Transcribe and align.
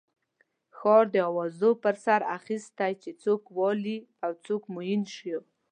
ښار 0.77 1.03
د 1.15 1.15
اوازو 1.29 1.69
پر 1.83 1.95
سر 2.05 2.21
اخستی 2.37 2.91
چې 3.03 3.09
څوک 3.23 3.41
والي 3.57 3.97
او 4.25 4.31
څوک 4.45 4.61
معین 4.75 5.03
شو. 5.15 5.39